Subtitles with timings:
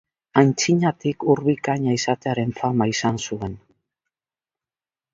[0.41, 3.57] Aintzinatik ur bikaina izatearen fama izan zuen.